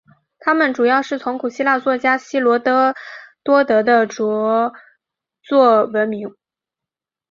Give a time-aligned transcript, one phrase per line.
[0.39, 2.95] 他们主要是从古希腊作家希罗多
[3.43, 4.73] 德的着
[5.43, 6.27] 作闻名。